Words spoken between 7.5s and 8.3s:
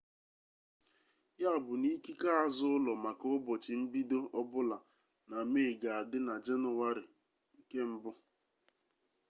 1